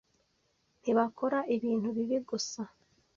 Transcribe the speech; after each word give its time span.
Ntibakora 0.81 1.39
ibintu 1.55 1.87
bibi 1.95 2.17
gusa 2.29 2.61